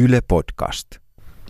[0.00, 0.86] Yle Podcast.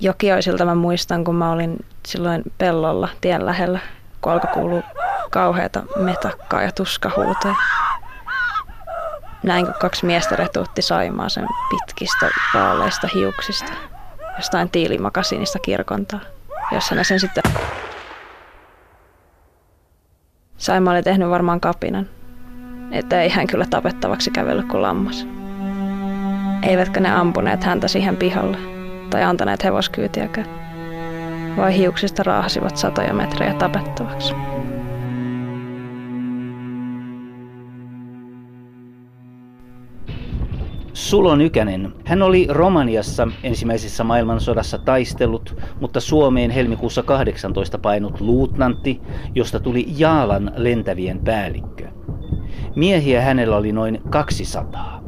[0.00, 3.78] Jokioisilta mä muistan, kun mä olin silloin pellolla tien lähellä,
[4.20, 4.82] kun alkoi kuulua
[5.30, 7.54] kauheata metakkaa ja tuskahuutoja.
[9.42, 13.72] Näin kun kaksi miestä retuutti Saimaa sen pitkistä vaaleista hiuksista,
[14.36, 16.20] jostain tiilimakasiinista kirkontaa,
[16.72, 17.42] jossa ne sen sitten...
[20.56, 22.08] Saima oli tehnyt varmaan kapinan,
[22.90, 25.26] että ei hän kyllä tapettavaksi kävellyt kuin lammas.
[26.62, 28.56] Eivätkä ne ampuneet häntä siihen pihalle
[29.10, 30.46] tai antaneet hevoskyytiäkään,
[31.56, 34.34] vai hiuksista raahasivat satoja metrejä tapettavaksi.
[40.92, 41.92] Sulo Nykänen.
[42.04, 49.00] Hän oli Romaniassa ensimmäisessä maailmansodassa taistellut, mutta Suomeen helmikuussa 18 painut luutnantti,
[49.34, 51.88] josta tuli Jaalan lentävien päällikkö.
[52.76, 54.99] Miehiä hänellä oli noin 200.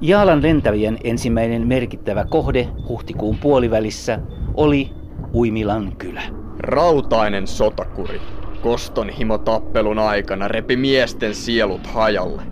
[0.00, 4.18] Jaalan lentävien ensimmäinen merkittävä kohde huhtikuun puolivälissä
[4.54, 4.90] oli
[5.34, 6.22] Uimilan kylä.
[6.58, 8.20] Rautainen sotakuri.
[8.62, 12.42] Koston himo tappelun aikana repi miesten sielut hajalle.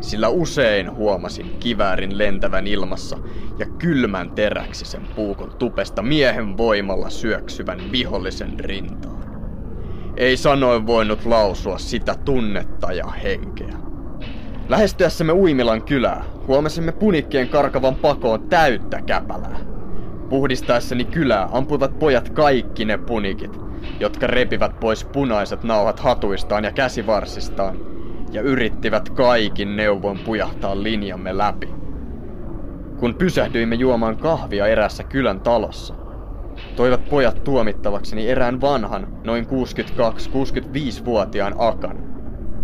[0.00, 3.18] Sillä usein huomasin kiväärin lentävän ilmassa
[3.58, 9.18] ja kylmän teräksisen puukon tupesta miehen voimalla syöksyvän vihollisen rintaan.
[10.16, 13.87] Ei sanoin voinut lausua sitä tunnetta ja henkeä.
[14.68, 19.58] Lähestyessämme Uimilan kylää huomasimme punikkien karkavan pakoon täyttä käpälää.
[20.28, 23.60] Puhdistaessani kylää ampuivat pojat kaikki ne punikit,
[24.00, 27.80] jotka repivät pois punaiset nauhat hatuistaan ja käsivarsistaan
[28.32, 31.68] ja yrittivät kaikin neuvon pujahtaa linjamme läpi.
[33.00, 35.94] Kun pysähdyimme juomaan kahvia erässä kylän talossa,
[36.76, 42.17] toivat pojat tuomittavakseni erään vanhan, noin 62-65-vuotiaan akan.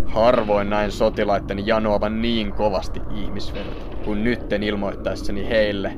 [0.06, 5.92] Harvoin näin sotilaitteni janoavan niin kovasti ihmisverta, kuin nytten ilmoittaessani heille,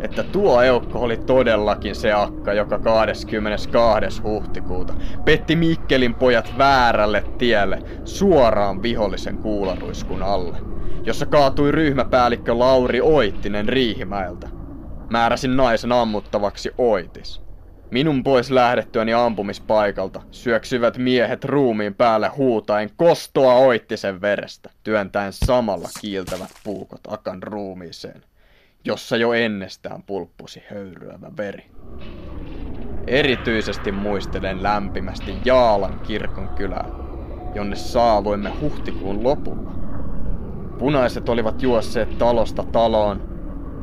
[0.00, 4.22] että tuo eukko oli todellakin se akka, joka 22.
[4.22, 10.56] huhtikuuta petti Mikkelin pojat väärälle tielle suoraan vihollisen kuularuiskun alle,
[11.04, 14.48] jossa kaatui ryhmäpäällikkö Lauri Oittinen Riihimäeltä.
[15.10, 17.49] Määräsin naisen ammuttavaksi Oitis.
[17.90, 26.50] Minun pois lähdettyäni ampumispaikalta syöksyvät miehet ruumiin päälle huutaen kostoa Oittisen verestä, työntäen samalla kiiltävät
[26.64, 28.22] puukot akan ruumiiseen
[28.84, 31.66] jossa jo ennestään pulppusi höyryävä veri.
[33.06, 36.88] Erityisesti muistelen lämpimästi Jaalan kirkon kylää,
[37.54, 39.70] jonne saavuimme huhtikuun lopulla.
[40.78, 43.22] Punaiset olivat juosseet talosta taloon,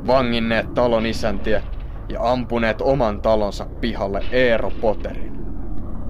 [0.08, 1.64] vanginneet talon isäntiä
[2.10, 5.38] ja ampuneet oman talonsa pihalle Eero Poterin.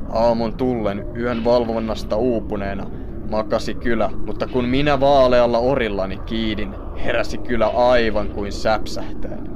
[0.09, 2.85] Aamun tullen yön valvonnasta uupuneena
[3.30, 6.75] makasi kylä, mutta kun minä vaalealla orillani kiidin,
[7.06, 9.50] heräsi kylä aivan kuin säpsähtäen.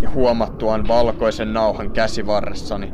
[0.00, 2.92] Ja huomattuaan valkoisen nauhan käsivarressani,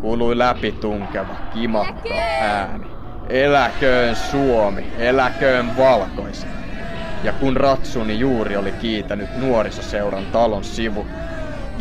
[0.00, 2.86] kuului läpi tunkeva, kimahtava ääni.
[3.28, 6.50] Eläköön Suomi, eläköön valkoisen.
[7.24, 11.06] Ja kun ratsuni juuri oli kiitänyt nuorisoseuran talon sivu,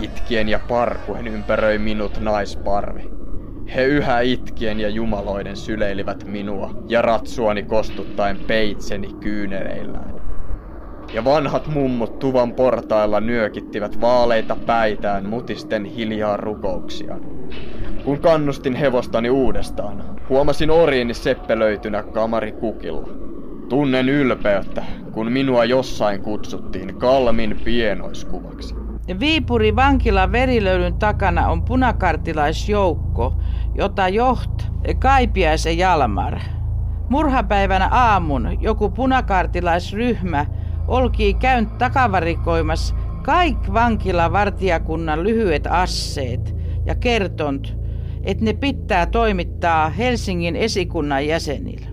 [0.01, 3.09] itkien ja parkuen ympäröi minut naisparvi.
[3.75, 10.15] He yhä itkien ja jumaloiden syleilivät minua ja ratsuani kostuttaen peitseni kyyneleillään.
[11.13, 17.17] Ja vanhat mummut tuvan portailla nyökittivät vaaleita päitään mutisten hiljaa rukouksia.
[18.05, 23.09] Kun kannustin hevostani uudestaan, huomasin oriini seppelöitynä kamarikukilla.
[23.69, 28.84] Tunnen ylpeyttä, kun minua jossain kutsuttiin kalmin pienoiskuvaksi.
[29.19, 33.33] Viipuri vankilan verilöylyn takana on punakartilaisjoukko,
[33.75, 34.67] jota johtaa
[34.99, 36.39] Kaipiaisen Jalmar.
[37.09, 40.45] Murhapäivänä aamun joku punakartilaisryhmä
[40.87, 46.55] olkii käynyt takavarikoimassa kaikki vankilavartijakunnan lyhyet asseet
[46.85, 47.77] ja kertont,
[48.23, 51.87] että ne pitää toimittaa Helsingin esikunnan jäsenille.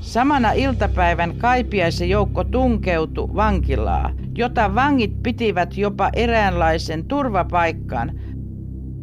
[0.00, 8.12] Samana iltapäivän Kaipiaisen joukko tunkeutui vankilaa, jota vangit pitivät jopa eräänlaisen turvapaikkaan.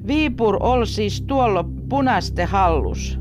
[0.07, 3.19] Viipur oli siis tuolla punaiste hallus.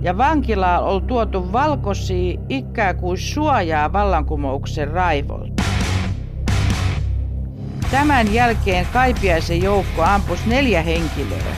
[0.00, 5.62] Ja vankilaa oli tuotu valkoisia ikään kuin suojaa vallankumouksen raivolta.
[7.90, 11.54] Tämän jälkeen Kaipiaisen joukko ampus neljä henkilöä.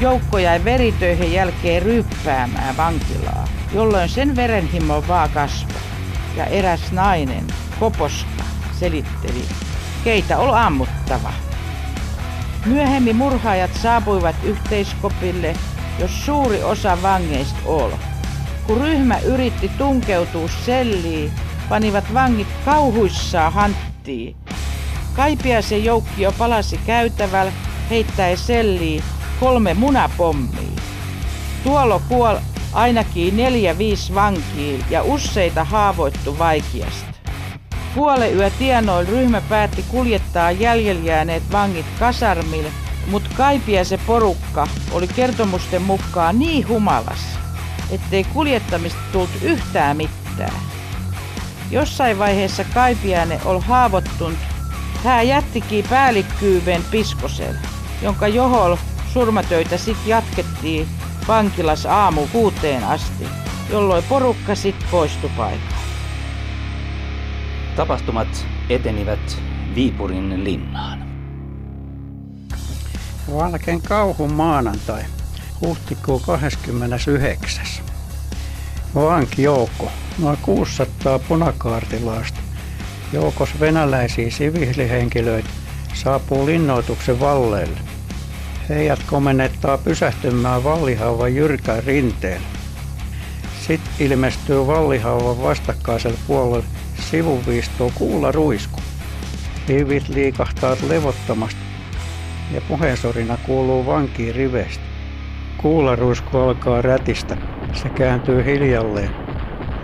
[0.00, 5.80] Joukko jäi veritöihin jälkeen ryppäämään vankilaa jolloin sen verenhimo vaan kasvoi.
[6.36, 7.46] Ja eräs nainen,
[7.80, 8.44] Koposka,
[8.80, 9.44] selitteli,
[10.04, 11.32] keitä oli ammuttava.
[12.66, 15.56] Myöhemmin murhaajat saapuivat yhteiskopille,
[15.98, 17.94] jos suuri osa vangeista oli.
[18.66, 21.32] Kun ryhmä yritti tunkeutua selliin,
[21.68, 24.36] panivat vangit kauhuissaan hanttiin.
[25.14, 27.52] Kaipiaisen joukkio palasi käytävällä,
[27.90, 29.02] heittäen selliin
[29.40, 30.82] kolme munapommia.
[31.64, 32.36] Tuolo kuol
[32.72, 37.15] ainakin neljä viisi vankia ja useita haavoittu vaikeasti.
[37.96, 42.68] Puole yö tienoin ryhmä päätti kuljettaa jäljellä jääneet vangit kasarmille,
[43.06, 47.38] mutta Kaipiaisen porukka oli kertomusten mukaan niin humalassa,
[47.90, 50.60] ettei kuljettamista tullut yhtään mitään.
[51.70, 54.38] Jossain vaiheessa Kaipiainen oli haavoittunut.
[55.04, 57.58] Hän jättikin päällikkyyven piskoselle,
[58.02, 58.76] jonka johol
[59.12, 60.88] surmatöitä sitten jatkettiin
[61.28, 63.28] vankilas aamu kuuteen asti,
[63.70, 65.75] jolloin porukka sitten poistui paikalle.
[67.76, 69.38] Tapahtumat etenivät
[69.74, 71.04] Viipurin linnaan.
[73.32, 75.02] Valken kauhun maanantai,
[75.60, 77.66] huhtikuun 29.
[78.94, 82.40] Vankijoukko, noin 600 punakaartilaista,
[83.12, 85.48] joukos venäläisiä siviilihenkilöitä
[85.94, 87.78] saapuu linnoituksen valleille.
[88.68, 92.55] Heidät komennettaa pysähtymään vallihauvan jyrkän rinteen.
[93.66, 96.64] Sitten ilmestyy vallihauvan vastakkaiselle puolelle
[97.10, 98.80] sivuviistoon kuulla ruisku.
[99.68, 101.60] Rivit liikahtaa levottomasti
[102.54, 104.84] ja puheensorina kuuluu vankiin riveistä.
[105.56, 107.36] Kuularuisku alkaa rätistä.
[107.72, 109.10] Se kääntyy hiljalleen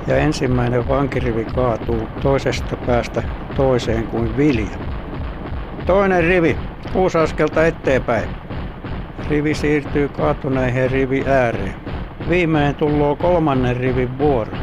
[0.06, 3.22] ja ensimmäinen vankirivi kaatuu toisesta päästä
[3.54, 4.76] toiseen kuin vilja.
[5.86, 6.58] Toinen rivi,
[6.92, 8.28] kuusi askelta eteenpäin.
[9.28, 11.81] Rivi siirtyy kaatuneihin rivi ääreen.
[12.28, 14.56] Viimein tulloo kolmannen rivin vuoro.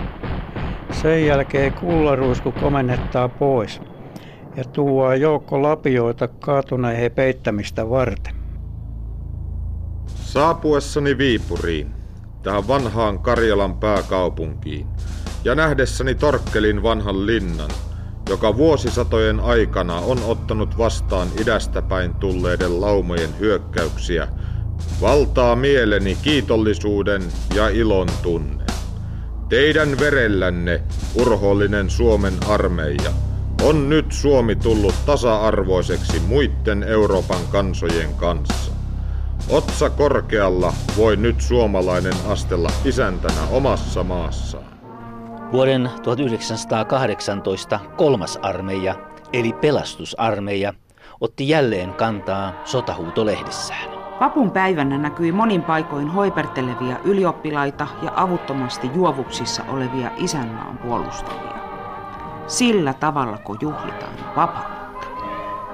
[0.91, 3.81] Sen jälkeen kullaruisku komennettaa pois
[4.55, 8.35] ja tuo joukko lapioita kaatuneihin peittämistä varten.
[10.15, 11.91] Saapuessani Viipuriin,
[12.43, 14.87] tähän vanhaan Karjalan pääkaupunkiin,
[15.43, 17.69] ja nähdessäni Torkkelin vanhan linnan,
[18.29, 24.27] joka vuosisatojen aikana on ottanut vastaan idästä päin tulleiden laumojen hyökkäyksiä,
[25.01, 27.23] valtaa mieleni kiitollisuuden
[27.55, 28.65] ja ilon tunne.
[29.49, 30.81] Teidän verellänne,
[31.15, 33.11] urhollinen Suomen armeija,
[33.63, 38.71] on nyt Suomi tullut tasa-arvoiseksi muiden Euroopan kansojen kanssa.
[39.49, 44.79] Otsa korkealla voi nyt suomalainen astella isäntänä omassa maassaan.
[45.51, 48.95] Vuoden 1918 kolmas armeija,
[49.33, 50.73] eli pelastusarmeija,
[51.21, 53.98] otti jälleen kantaa sotahuutolehdessään.
[54.19, 61.59] Vapun päivänä näkyi monin paikoin hoipertelevia ylioppilaita ja avuttomasti juovuksissa olevia isänmaan puolustavia.
[62.47, 65.07] Sillä tavalla, kun juhlitaan vapautta.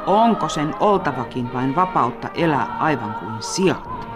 [0.05, 4.07] Onko sen oltavakin vain vapautta elää aivan kuin sijat?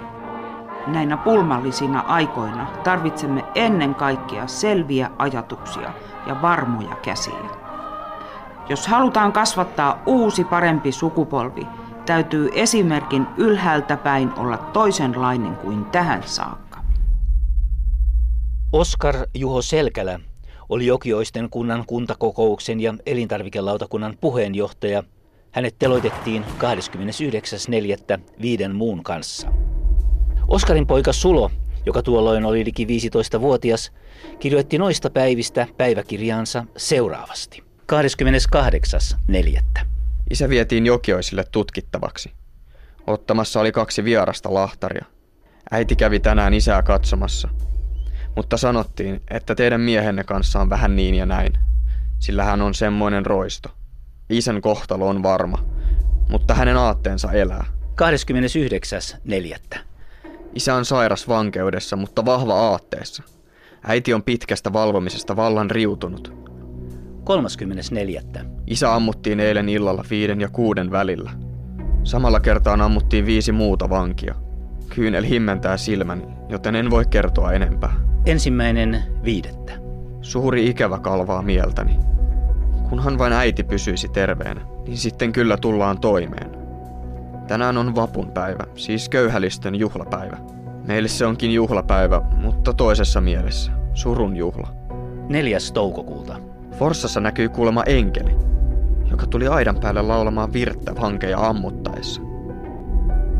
[0.88, 5.94] Näinä pulmallisina aikoina tarvitsemme ennen kaikkea selviä ajatuksia
[6.28, 7.50] ja varmoja käsiä.
[8.70, 11.68] Jos halutaan kasvattaa uusi parempi sukupolvi,
[12.10, 16.84] täytyy esimerkin ylhäältä päin olla toisenlainen kuin tähän saakka.
[18.74, 20.20] Oskar Juho Selkälä
[20.70, 25.04] oli Jokioisten kunnan kuntakokouksen ja elintarvikelautakunnan puheenjohtaja.
[25.52, 26.44] Hänet teloitettiin
[28.18, 28.20] 29.4.
[28.42, 29.48] viiden muun kanssa.
[30.48, 31.52] Oskarin poika Sulo,
[31.86, 33.92] joka tuolloin oli liki 15-vuotias,
[34.40, 37.64] kirjoitti noista päivistä päiväkirjaansa seuraavasti.
[37.92, 39.89] 28.4.
[40.30, 42.31] Isä vietiin Jokioisille tutkittavaksi.
[43.08, 45.06] Ottamassa oli kaksi vierasta lahtaria.
[45.71, 47.50] Äiti kävi tänään isää katsomassa.
[48.36, 51.54] Mutta sanottiin, että teidän miehenne kanssa on vähän niin ja näin,
[52.19, 53.69] sillä hän on semmoinen roisto.
[54.30, 55.66] Isän kohtalo on varma,
[56.30, 57.66] mutta hänen aatteensa elää.
[59.76, 59.80] 29.4.
[60.56, 63.24] Isä on sairas vankeudessa, mutta vahva aatteessa.
[63.83, 66.49] Äiti on pitkästä valvomisesta vallan riutunut.
[67.30, 68.21] 34.
[68.68, 71.31] Isä ammuttiin eilen illalla viiden ja kuuden välillä.
[72.04, 74.36] Samalla kertaa ammuttiin viisi muuta vankia.
[74.95, 77.94] Kyynel himmentää silmäni, joten en voi kertoa enempää.
[78.26, 79.74] Ensimmäinen viidettä.
[80.21, 82.00] Suuri ikävä kalvaa mieltäni.
[82.90, 86.52] Kunhan vain äiti pysyisi terveenä, niin sitten kyllä tullaan toimeen.
[87.48, 90.38] Tänään on vapun päivä, siis köyhälistön juhlapäivä.
[90.88, 93.71] Meille se onkin juhlapäivä, mutta toisessa mielessä.
[93.94, 94.68] Surun juhla.
[95.28, 95.57] 4.
[95.74, 96.58] toukokuuta.
[96.80, 98.36] Forssassa näkyy kuulemma enkeli,
[99.12, 102.21] joka tuli aidan päälle laulamaan virttä vankeja ammuttaessa.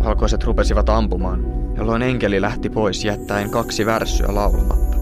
[0.04, 1.46] Valkoiset rupesivat ampumaan,
[1.78, 4.98] jolloin enkeli lähti pois jättäen kaksi värssyä laulamatta.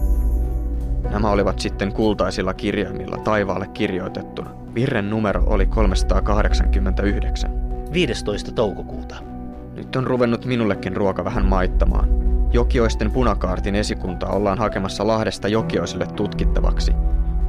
[1.10, 4.50] Nämä olivat sitten kultaisilla kirjaimilla taivaalle kirjoitettuna.
[4.74, 7.50] Virren numero oli 389.
[7.92, 8.52] 15.
[8.52, 9.16] toukokuuta.
[9.74, 12.08] Nyt on ruvennut minullekin ruoka vähän maittamaan.
[12.52, 16.92] Jokioisten punakaartin esikuntaa ollaan hakemassa Lahdesta Jokioiselle tutkittavaksi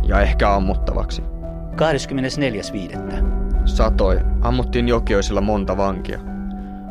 [0.10, 1.22] ja ehkä ammuttavaksi.
[1.22, 1.26] 24.5.
[3.66, 6.20] Satoi, ammuttiin Jokioisilla monta vankia.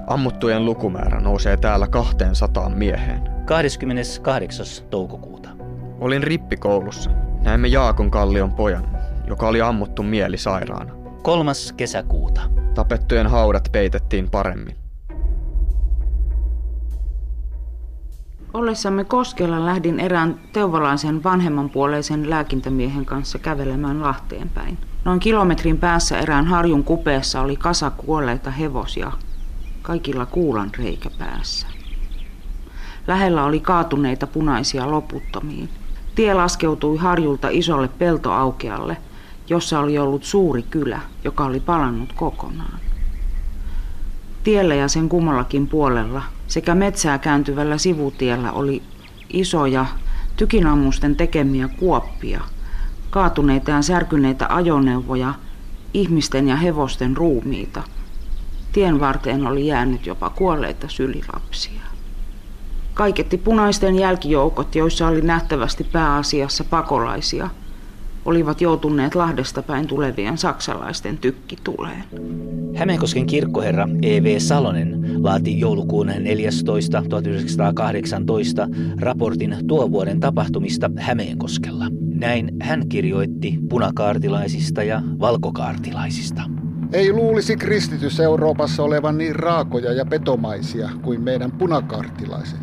[0.06, 3.22] Ammuttujen lukumäärä nousee täällä 200 mieheen.
[3.44, 4.66] 28.
[4.90, 5.48] toukokuuta.
[6.00, 7.10] Olin rippikoulussa.
[7.44, 10.94] Näimme Jaakon Kallion pojan, joka oli ammuttu mielisairaana.
[11.22, 12.40] Kolmas kesäkuuta.
[12.74, 14.76] Tapettujen haudat peitettiin paremmin.
[18.54, 24.78] Ollessamme Koskella lähdin erään teuvalaisen vanhemmanpuoleisen lääkintämiehen kanssa kävelemään Lahteen päin.
[25.04, 29.12] Noin kilometrin päässä erään harjun kupeessa oli kasa kuolleita hevosia,
[29.82, 31.66] kaikilla kuulan reikä päässä.
[33.06, 35.68] Lähellä oli kaatuneita punaisia loputtomiin.
[36.14, 38.96] Tie laskeutui harjulta isolle peltoaukealle,
[39.48, 42.80] jossa oli ollut suuri kylä, joka oli palannut kokonaan.
[44.44, 48.82] Tiellä ja sen kummallakin puolella sekä metsää kääntyvällä sivutiellä oli
[49.32, 49.86] isoja
[50.36, 52.40] tykinammusten tekemiä kuoppia,
[53.10, 55.34] kaatuneita ja särkyneitä ajoneuvoja,
[55.94, 57.82] ihmisten ja hevosten ruumiita.
[58.72, 61.82] Tien varteen oli jäänyt jopa kuolleita sylilapsia.
[62.94, 67.50] Kaiketti punaisten jälkijoukot, joissa oli nähtävästi pääasiassa pakolaisia,
[68.28, 71.18] olivat joutuneet Lahdesta päin tulevien saksalaisten
[71.64, 72.04] tuleen.
[72.74, 74.38] Hämeenkosken kirkkoherra E.V.
[74.38, 77.02] Salonen laati joulukuun 14.
[77.08, 78.68] 1918
[79.00, 81.84] raportin tuo vuoden tapahtumista Hämeenkoskella.
[82.14, 86.42] Näin hän kirjoitti punakaartilaisista ja valkokaartilaisista.
[86.92, 92.60] Ei luulisi kristitys Euroopassa olevan niin raakoja ja petomaisia kuin meidän punakaartilaiset.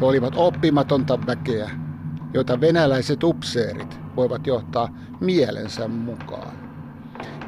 [0.00, 1.70] He olivat oppimatonta väkeä,
[2.34, 4.88] joita venäläiset upseerit voivat johtaa
[5.20, 6.62] mielensä mukaan.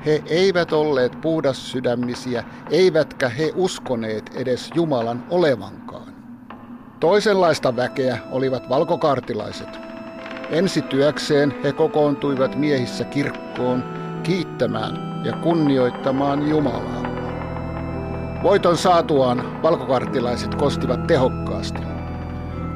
[0.07, 6.15] He eivät olleet puhdas sydämisiä, eivätkä he uskoneet edes Jumalan olevankaan.
[7.01, 9.69] Toisenlaista väkeä olivat valkokartilaiset.
[10.51, 13.85] Ensi työkseen he kokoontuivat miehissä kirkkoon
[14.23, 17.03] kiittämään ja kunnioittamaan Jumalaa.
[18.43, 21.44] Voiton saatuaan valkokartilaiset kostivat tehokkaasti.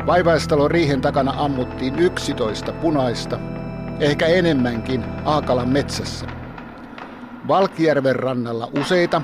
[0.08, 3.38] Vaivaistalon riihen takana ammuttiin 11 punaista,
[4.00, 6.26] ehkä enemmänkin Aakalan metsässä.
[7.48, 9.22] Valkijärven rannalla useita,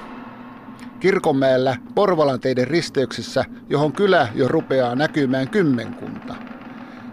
[1.01, 6.35] Kirkonmäellä Porvalan teiden risteyksessä, johon kylä jo rupeaa näkymään kymmenkunta,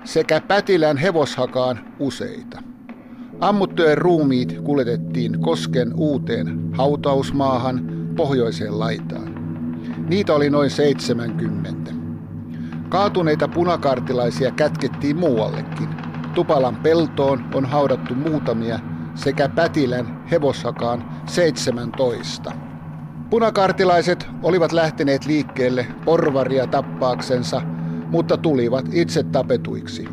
[0.04, 2.64] sekä Pätilän hevoshakaan useita.
[3.40, 9.36] Ammuttujen ruumiit kuljetettiin Kosken uuteen hautausmaahan pohjoiseen laitaan.
[10.10, 12.01] Niitä oli noin 70.
[12.92, 15.90] Kaatuneita punakartilaisia kätkettiin muuallekin.
[16.36, 18.80] Tupalan peltoon on haudattu muutamia
[19.16, 22.52] sekä Pätilän hevoshakaan 17.
[23.30, 27.62] Punakartilaiset olivat lähteneet liikkeelle porvaria tappaaksensa,
[28.10, 30.08] mutta tulivat itse tapetuiksi.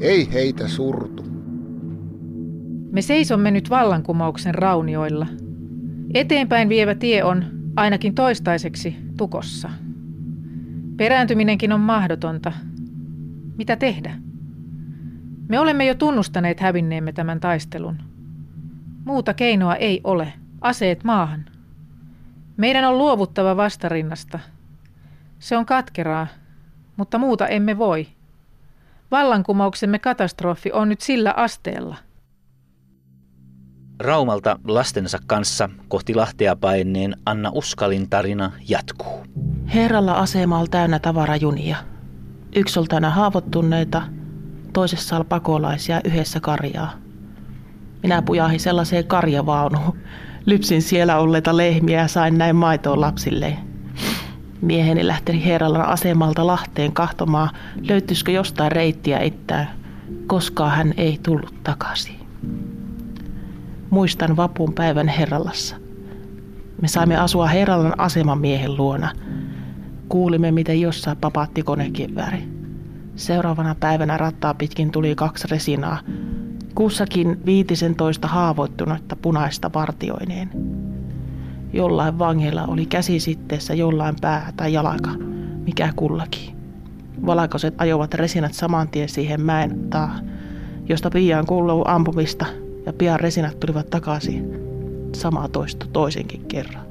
[0.00, 1.24] Ei heitä surtu.
[2.92, 5.26] Me seisomme nyt vallankumouksen raunioilla.
[6.14, 7.44] Eteenpäin vievä tie on,
[7.76, 9.70] ainakin toistaiseksi, tukossa.
[11.00, 12.52] Perääntyminenkin on mahdotonta.
[13.56, 14.16] Mitä tehdä?
[15.48, 18.02] Me olemme jo tunnustaneet hävinneemme tämän taistelun.
[19.04, 20.32] Muuta keinoa ei ole.
[20.60, 21.44] Aseet maahan.
[22.56, 24.38] Meidän on luovuttava vastarinnasta.
[25.38, 26.26] Se on katkeraa,
[26.96, 28.06] mutta muuta emme voi.
[29.10, 31.96] Vallankumouksemme katastrofi on nyt sillä asteella.
[34.00, 39.26] Raumalta lastensa kanssa kohti Lahtea paineen Anna Uskalin tarina jatkuu.
[39.74, 41.76] Herralla asemalla täynnä tavarajunia.
[42.56, 44.02] Yksi oli täynnä haavoittuneita,
[44.72, 46.92] toisessa oli pakolaisia yhdessä karjaa.
[48.02, 49.98] Minä pujahin sellaiseen karjavaunuun.
[50.46, 53.56] Lypsin siellä olleita lehmiä ja sain näin maitoa lapsille.
[54.60, 57.50] Mieheni lähteli Herrallan asemalta Lahteen kahtomaan,
[57.88, 59.74] löytyisikö jostain reittiä ittää,
[60.26, 62.19] koska hän ei tullut takaisin.
[63.90, 65.76] Muistan vapun päivän Herrallassa.
[66.82, 69.12] Me saimme asua Herrallan asemamiehen luona.
[70.08, 72.48] Kuulimme, miten jossain papatti konekivääri.
[73.16, 76.00] Seuraavana päivänä rattaa pitkin tuli kaksi resinaa,
[76.74, 80.50] kussakin viitisentoista haavoittunutta punaista vartioineen.
[81.72, 85.10] Jollain vangilla oli käsi sitteessä jollain pää tai jalka,
[85.66, 86.56] mikä kullakin.
[87.26, 90.18] Valkoiset ajoivat resinat saman tien siihen mäen taa,
[90.88, 92.46] josta pian kuuluu ampumista
[92.86, 94.60] ja pian resinat tulivat takaisin.
[95.14, 96.86] Sama toisto toisenkin kerran.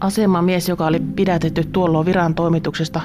[0.00, 3.00] Asemamies, joka oli pidätetty tuolloin viran toimituksesta,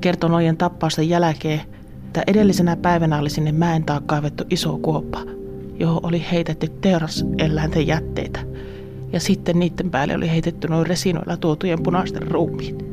[0.00, 1.60] kertoi noiden tappausten jälkeen,
[2.06, 5.20] että edellisenä päivänä oli sinne mäen taa kaivettu iso kuoppa,
[5.78, 8.40] johon oli heitetty teuraseläinten jätteitä.
[9.12, 12.91] Ja sitten niiden päälle oli heitetty noin resinoilla tuotujen punaisten ruumiit.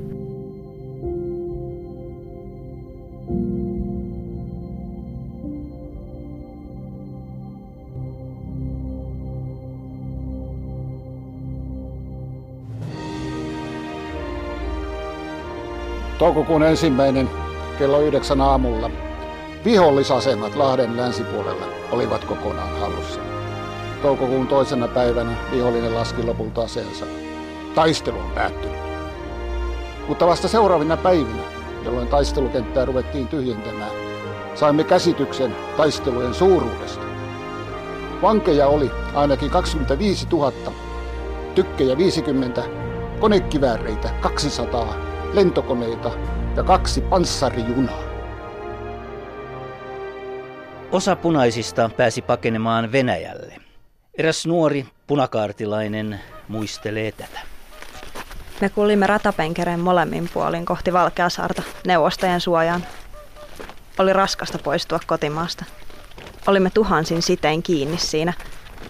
[16.19, 17.29] Toukokuun ensimmäinen
[17.77, 18.91] kello yhdeksän aamulla
[19.65, 23.19] vihollisasemat Lahden länsipuolella olivat kokonaan hallussa.
[24.01, 27.05] Toukokuun toisena päivänä vihollinen laski lopulta aseensa.
[27.75, 28.77] Taistelu on päättynyt.
[30.07, 31.43] Mutta vasta seuraavina päivinä,
[31.85, 33.91] jolloin taistelukenttää ruvettiin tyhjentämään,
[34.55, 37.05] saimme käsityksen taistelujen suuruudesta.
[38.21, 40.51] Vankeja oli ainakin 25 000,
[41.55, 42.63] tykkejä 50,
[43.19, 46.11] konekivääreitä 200, lentokoneita
[46.55, 48.03] ja kaksi panssarijunaa.
[50.91, 53.55] Osa punaisista pääsi pakenemaan Venäjälle.
[54.17, 57.39] Eräs nuori punakaartilainen muistelee tätä.
[58.61, 62.85] Me kuljimme ratapenkereen molemmin puolin kohti Valkeasaarta neuvostojen suojaan.
[63.99, 65.65] Oli raskasta poistua kotimaasta.
[66.47, 68.33] Olimme tuhansin sitein kiinni siinä,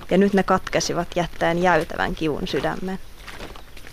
[0.09, 2.99] ja nyt ne katkesivat jättäen jäytävän kivun sydämeen.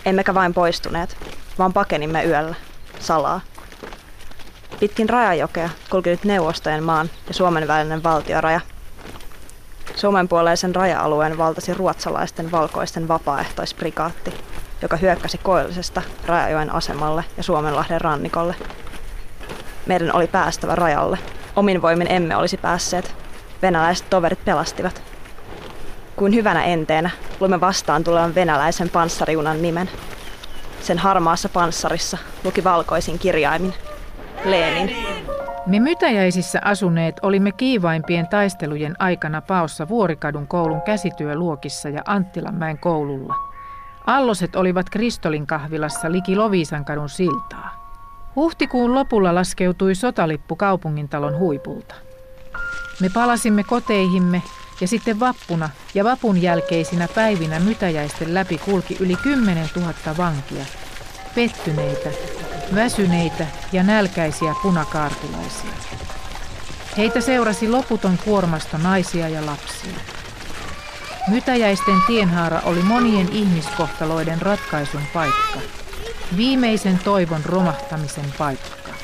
[0.05, 1.17] Emmekä vain poistuneet,
[1.59, 2.55] vaan pakenimme yöllä,
[3.01, 3.41] salaa.
[4.81, 8.61] Pitkin rajajokea kulki nyt neuvostojen maan ja Suomen välinen valtioraja.
[9.95, 14.35] Suomen puoleisen raja-alueen valtasi ruotsalaisten valkoisten vapaaehtoisprikaatti,
[14.83, 18.55] joka hyökkäsi koillisesta Rajajoen asemalle ja Suomenlahden rannikolle.
[19.87, 21.19] Meidän oli päästävä rajalle.
[21.57, 23.15] Omin voimin emme olisi päässeet.
[23.63, 25.03] Venäläiset toverit pelastivat.
[26.17, 27.11] Kuin hyvänä enteenä
[27.41, 29.91] luimme vastaan tulevan venäläisen panssariunan nimen.
[30.87, 33.75] Sen harmaassa panssarissa luki valkoisin kirjaimin
[34.45, 34.97] Lenin.
[35.66, 43.35] Me mytäjäisissä asuneet olimme kiivaimpien taistelujen aikana paossa Vuorikadun koulun käsityöluokissa ja Anttilanmäen koululla.
[44.07, 47.97] Alloset olivat Kristolin kahvilassa liki Loviisankadun siltaa.
[48.37, 51.95] Huhtikuun lopulla laskeutui sotalippu kaupungintalon huipulta.
[53.00, 54.43] Me palasimme koteihimme
[54.80, 60.64] ja sitten vappuna ja vapun jälkeisinä päivinä mytäjäisten läpi kulki yli 10 000 vankia,
[61.35, 62.11] pettyneitä,
[62.75, 65.70] väsyneitä ja nälkäisiä punakaartilaisia.
[66.96, 69.98] Heitä seurasi loputon kuormasto naisia ja lapsia.
[71.29, 75.61] Mytäjäisten tienhaara oli monien ihmiskohtaloiden ratkaisun paikka,
[76.37, 78.95] viimeisen toivon romahtamisen paikka.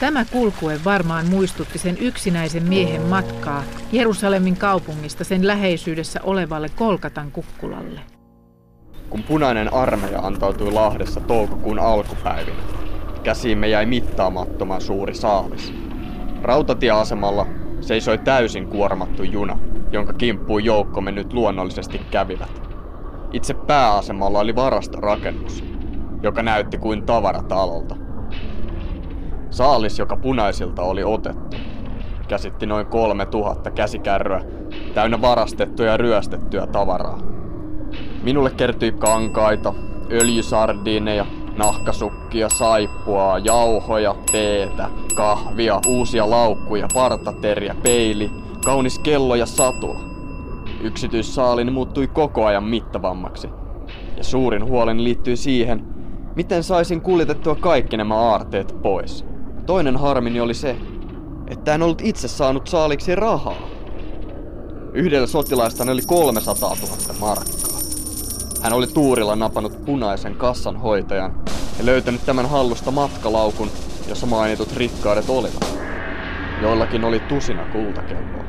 [0.00, 8.00] Tämä kulkue varmaan muistutti sen yksinäisen miehen matkaa Jerusalemin kaupungista sen läheisyydessä olevalle Kolkatan kukkulalle.
[9.10, 12.62] Kun punainen armeija antautui Lahdessa toukokuun alkupäivinä,
[13.22, 15.74] käsiimme jäi mittaamattoman suuri saalis.
[16.42, 17.46] Rautatieasemalla
[17.80, 19.58] seisoi täysin kuormattu juna,
[19.92, 22.62] jonka kimppuun joukkomme nyt luonnollisesti kävivät.
[23.32, 25.64] Itse pääasemalla oli varastorakennus,
[26.22, 28.05] joka näytti kuin tavaratalolta.
[29.50, 31.56] Saalis, joka punaisilta oli otettu,
[32.28, 34.44] käsitti noin kolme tuhatta käsikärryä
[34.94, 37.18] täynnä varastettuja ja ryöstettyä tavaraa.
[38.22, 39.74] Minulle kertyi kankaita,
[40.12, 48.30] öljysardiineja, nahkasukkia, saippua, jauhoja, teetä, kahvia, uusia laukkuja, partateriä, peili,
[48.64, 50.00] kaunis kello ja satula.
[50.80, 53.50] Yksityissaalin muuttui koko ajan mittavammaksi.
[54.16, 55.86] Ja suurin huolen liittyi siihen,
[56.36, 59.24] miten saisin kuljetettua kaikki nämä aarteet pois.
[59.66, 60.76] Toinen harmini oli se,
[61.48, 63.68] että en ollut itse saanut saaliksi rahaa.
[64.92, 67.80] Yhdellä sotilaista oli 300 000 markkaa.
[68.62, 71.44] Hän oli tuurilla napannut punaisen kassan hoitajan
[71.78, 73.70] ja löytänyt tämän hallusta matkalaukun,
[74.08, 75.78] jossa mainitut rikkaudet olivat.
[76.62, 78.44] Joillakin oli tusina kultakelloa.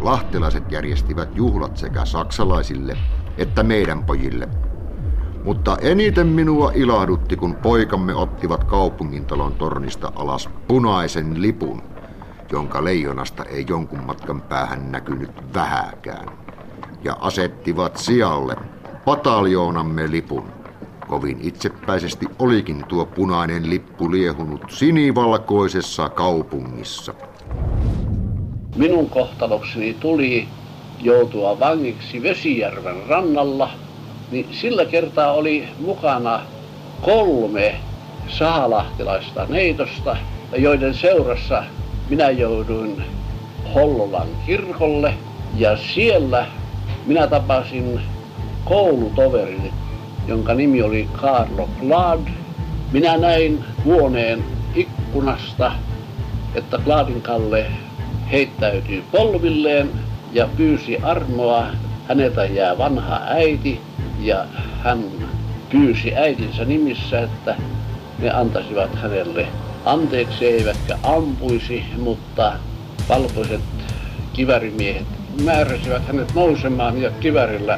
[0.00, 2.96] Lahtelaiset järjestivät juhlat sekä saksalaisille
[3.38, 4.48] että meidän pojille
[5.44, 11.82] mutta eniten minua ilahdutti, kun poikamme ottivat kaupungintalon tornista alas punaisen lipun,
[12.52, 16.28] jonka leijonasta ei jonkun matkan päähän näkynyt vähäkään,
[17.04, 18.56] ja asettivat sijalle
[19.04, 20.44] pataljoonamme lipun.
[21.08, 27.14] Kovin itsepäisesti olikin tuo punainen lippu liehunut sinivalkoisessa kaupungissa.
[28.76, 30.48] Minun kohtalokseni tuli
[31.00, 33.70] joutua vangiksi Vesijärven rannalla–
[34.34, 36.40] niin sillä kertaa oli mukana
[37.02, 37.74] kolme
[38.28, 40.16] sahalahtilaista neitosta,
[40.56, 41.64] joiden seurassa
[42.08, 43.04] minä jouduin
[43.74, 45.14] Hollolan kirkolle
[45.56, 46.46] ja siellä
[47.06, 48.00] minä tapasin
[48.64, 49.72] koulutoverini,
[50.26, 52.28] jonka nimi oli Carlo Glad.
[52.92, 54.44] Minä näin huoneen
[54.74, 55.72] ikkunasta,
[56.54, 57.66] että Gladin Kalle
[58.32, 59.90] heittäytyi polvilleen
[60.32, 61.66] ja pyysi armoa.
[62.08, 63.80] Häneltä jää vanha äiti,
[64.24, 64.44] ja
[64.82, 65.04] hän
[65.70, 67.56] pyysi äitinsä nimissä, että
[68.18, 69.46] ne antaisivat hänelle
[69.84, 72.52] anteeksi eivätkä ampuisi, mutta
[73.08, 73.60] valkoiset
[74.32, 75.06] kivärimiehet
[75.44, 77.76] määräsivät hänet nousemaan ja kivärillä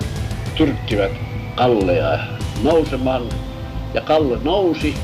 [0.56, 1.12] tyrkkivät
[1.54, 2.18] Kallea
[2.62, 3.22] nousemaan.
[3.94, 4.94] Ja Kalle nousi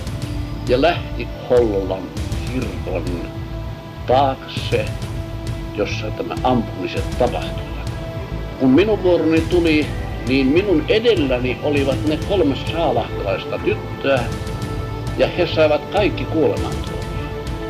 [0.68, 2.02] ja lähti Hollolan
[2.52, 3.04] kirkon
[4.06, 4.84] taakse,
[5.74, 7.92] jossa tämä ampumiset tapahtuivat.
[8.60, 9.86] Kun minun vuoroni tuli,
[10.28, 14.24] niin minun edelläni olivat ne kolme saalahtalaista tyttöä,
[15.18, 17.02] ja he saivat kaikki kuolemantuomio.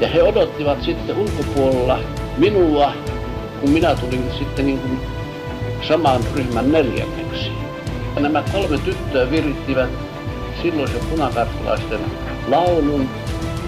[0.01, 1.99] Ja he odottivat sitten ulkopuolella
[2.37, 2.93] minua,
[3.61, 5.01] kun minä tulin sitten niin kuin
[5.89, 7.51] saman ryhmän neljänneksi.
[8.15, 9.91] Ja nämä kolme tyttöä virittivät
[10.63, 12.01] silloisen punakarttalaisten
[12.49, 13.09] laulun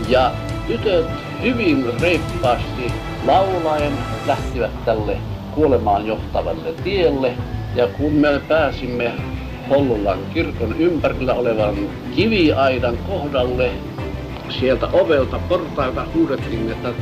[0.08, 0.32] ja
[0.66, 1.06] tytöt
[1.42, 2.92] hyvin reippaasti
[3.26, 3.92] laulaen
[4.26, 5.16] lähtivät tälle
[5.54, 7.32] kuolemaan johtavalle tielle.
[7.74, 9.12] Ja kun me pääsimme
[9.70, 11.74] Hollolan kirkon ympärillä olevan
[12.16, 13.70] kiviaidan kohdalle,
[14.60, 16.92] sieltä ovelta portailta huudettiin, että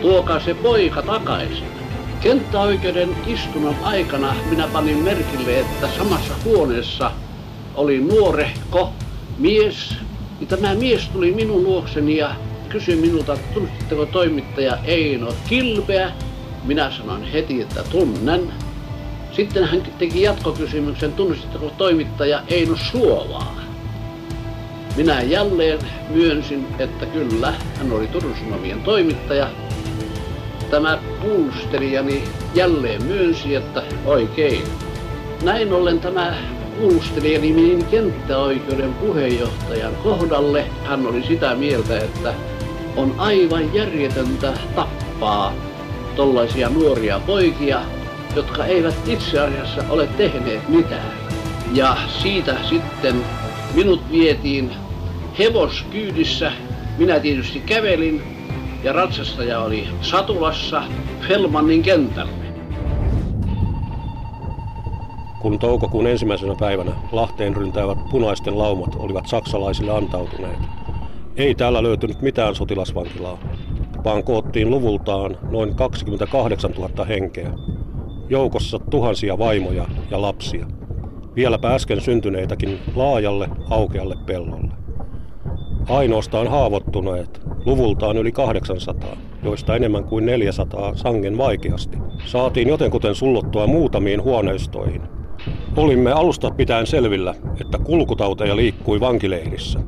[0.00, 1.66] tuokaa se poika takaisin.
[2.20, 7.10] Kenttäoikeuden istunnon aikana minä panin merkille, että samassa huoneessa
[7.74, 8.92] oli nuorehko
[9.38, 9.96] mies.
[10.40, 12.30] Ja tämä mies tuli minun luokseni ja
[12.68, 16.12] kysyi minulta, tunnistitteko toimittaja Eino Kilpeä.
[16.64, 18.52] Minä sanoin heti, että tunnen.
[19.36, 23.56] Sitten hän teki jatkokysymyksen, tunnistitteko toimittaja Eino Suovaa.
[24.96, 29.50] Minä jälleen myönsin, että kyllä, hän oli Turun Sanomien toimittaja.
[30.70, 34.62] Tämä kuulustelijani jälleen myönsi, että oikein.
[35.42, 36.34] Näin ollen tämä
[36.78, 40.66] kuulustelijani meni kenttäoikeuden puheenjohtajan kohdalle.
[40.84, 42.34] Hän oli sitä mieltä, että
[42.96, 45.52] on aivan järjetöntä tappaa
[46.16, 47.80] tollaisia nuoria poikia,
[48.36, 51.12] jotka eivät itse asiassa ole tehneet mitään.
[51.72, 53.24] Ja siitä sitten
[53.74, 54.70] minut vietiin
[55.38, 56.52] hevoskyydissä.
[56.98, 58.22] Minä tietysti kävelin
[58.84, 60.82] ja ratsastaja oli satulassa
[61.28, 62.46] Felmannin kentälle.
[65.40, 70.58] Kun toukokuun ensimmäisenä päivänä Lahteen ryntäävät punaisten laumat olivat saksalaisille antautuneet,
[71.36, 73.38] ei täällä löytynyt mitään sotilasvankilaa,
[74.04, 77.50] vaan koottiin luvultaan noin 28 000 henkeä.
[78.28, 80.66] Joukossa tuhansia vaimoja ja lapsia.
[81.36, 84.74] Vieläpä äsken syntyneitäkin laajalle, aukealle pellolle.
[85.88, 94.22] Ainoastaan haavoittuneet, luvultaan yli 800, joista enemmän kuin 400 sangen vaikeasti, saatiin jotenkuten sullottua muutamiin
[94.22, 95.02] huoneistoihin.
[95.76, 99.80] Olimme alusta pitäen selvillä, että kulkutauteja liikkui vankileirissä.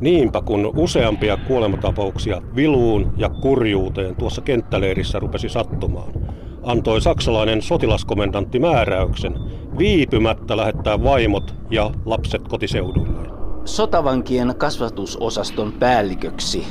[0.00, 6.23] Niinpä kun useampia kuolematapauksia viluun ja kurjuuteen tuossa kenttäleirissä rupesi sattumaan,
[6.64, 9.34] antoi saksalainen sotilaskomendantti määräyksen
[9.78, 13.30] viipymättä lähettää vaimot ja lapset kotiseuduilleen.
[13.64, 16.66] Sotavankien kasvatusosaston päälliköksi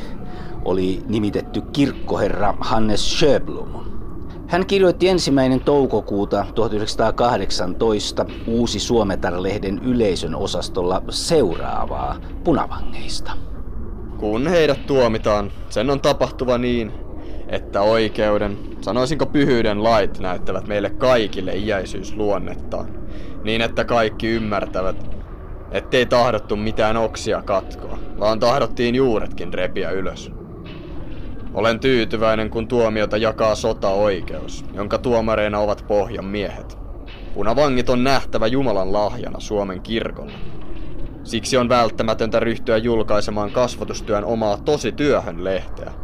[0.65, 3.83] oli nimitetty kirkkoherra Hannes Schöblum.
[4.47, 13.31] Hän kirjoitti ensimmäinen toukokuuta 1918 Uusi Suometar-lehden yleisön osastolla seuraavaa punavangeista.
[14.17, 16.91] Kun heidät tuomitaan, sen on tapahtuva niin,
[17.47, 22.87] että oikeuden, sanoisinko pyhyyden lait näyttävät meille kaikille iäisyysluonnettaan,
[23.43, 25.09] niin että kaikki ymmärtävät,
[25.71, 30.31] ettei tahdottu mitään oksia katkoa, vaan tahdottiin juuretkin repiä ylös.
[31.53, 36.77] Olen tyytyväinen, kun tuomiota jakaa sota-oikeus, jonka tuomareina ovat pohjan miehet.
[37.33, 40.33] Punavangit on nähtävä Jumalan lahjana Suomen kirkolle.
[41.23, 46.02] Siksi on välttämätöntä ryhtyä julkaisemaan kasvatustyön omaa tosi työhön lehteä.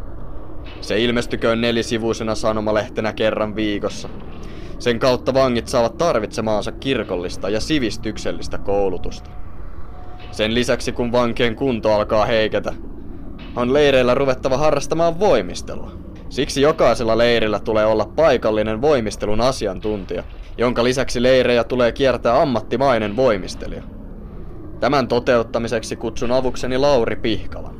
[0.80, 4.08] Se ilmestyköön nelisivuisena sanomalehtenä kerran viikossa.
[4.78, 9.30] Sen kautta vangit saavat tarvitsemaansa kirkollista ja sivistyksellistä koulutusta.
[10.30, 12.72] Sen lisäksi kun vankien kunto alkaa heiketä,
[13.56, 15.92] on leireillä ruvettava harrastamaan voimistelua.
[16.28, 20.24] Siksi jokaisella leirillä tulee olla paikallinen voimistelun asiantuntija,
[20.58, 23.82] jonka lisäksi leirejä tulee kiertää ammattimainen voimistelija.
[24.80, 27.79] Tämän toteuttamiseksi kutsun avukseni Lauri Pihkalan.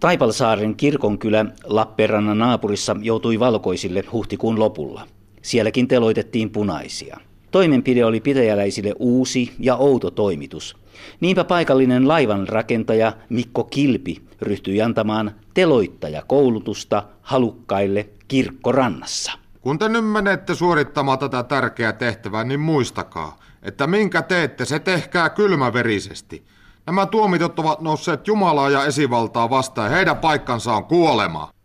[0.00, 5.06] Taipalsaaren kirkonkylä Lappeenrannan naapurissa joutui valkoisille huhtikuun lopulla.
[5.42, 7.16] Sielläkin teloitettiin punaisia.
[7.50, 10.76] Toimenpide oli pitäjäläisille uusi ja outo toimitus.
[11.20, 19.32] Niinpä paikallinen laivanrakentaja Mikko Kilpi ryhtyi antamaan teloittajakoulutusta halukkaille kirkkorannassa.
[19.60, 25.30] Kun te nyt menette suorittamaan tätä tärkeää tehtävää, niin muistakaa, että minkä teette, se tehkää
[25.30, 26.42] kylmäverisesti.
[26.90, 31.50] Nämä tuomitot ovat nousseet Jumalaa ja esivaltaa vastaan ja heidän paikkansa on kuolema.